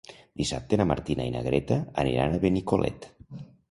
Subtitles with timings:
[0.41, 3.13] Dissabte na Martina i na Greta aniran a Benicolet.